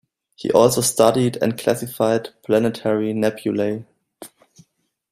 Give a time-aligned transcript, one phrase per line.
[0.35, 3.85] He also studied and classified planetary nebulae.